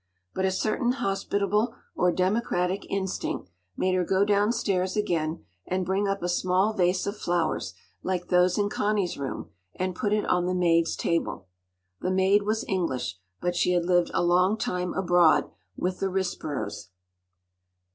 [0.33, 6.23] But a certain hospitable or democratic instinct made her go downstairs again and bring up
[6.23, 10.55] a small vase of flowers like those in Connie’s room, and put it on the
[10.55, 11.49] maid’s table.
[11.99, 16.87] The maid was English, but she had lived a long time abroad with the Risboroughs.